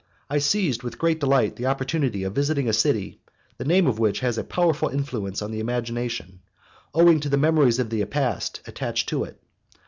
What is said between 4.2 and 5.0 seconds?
has a powerful